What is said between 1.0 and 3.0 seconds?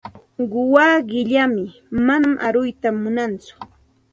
qilam, manam aruyta